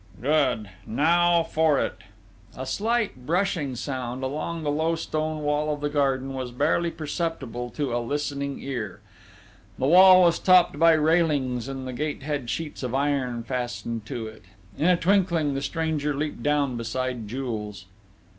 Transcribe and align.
"Good! 0.19 0.71
Now 0.87 1.43
for 1.43 1.77
it!..." 1.79 1.99
A 2.57 2.65
slight 2.65 3.27
brushing 3.27 3.75
sound, 3.75 4.23
along 4.23 4.63
the 4.63 4.71
low 4.71 4.95
stone 4.95 5.43
wall 5.43 5.71
of 5.71 5.79
the 5.81 5.91
garden, 5.91 6.33
was 6.33 6.49
barely 6.49 6.89
perceptible 6.89 7.69
to 7.69 7.95
a 7.95 7.99
listening 8.01 8.57
ear. 8.63 9.01
The 9.77 9.85
wall 9.85 10.23
was 10.23 10.39
topped 10.39 10.79
by 10.79 10.93
railings, 10.93 11.67
and 11.67 11.87
the 11.87 11.93
gate 11.93 12.23
had 12.23 12.49
sheets 12.49 12.81
of 12.81 12.95
iron 12.95 13.43
fastened 13.43 14.07
to 14.07 14.25
it. 14.25 14.41
In 14.75 14.87
a 14.87 14.97
twinkling, 14.97 15.53
the 15.53 15.61
stranger 15.61 16.15
leaped 16.15 16.41
down 16.41 16.77
beside 16.77 17.27
Jules. 17.27 17.85